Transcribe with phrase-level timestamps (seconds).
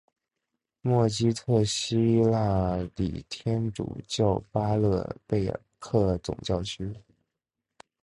[0.81, 5.45] 默基特希腊礼天主教巴勒贝
[5.79, 6.91] 克总教区。